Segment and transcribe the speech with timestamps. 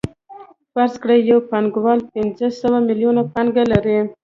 [0.73, 3.99] فرض کړئ یو پانګوال پنځه سوه میلیونه پانګه لري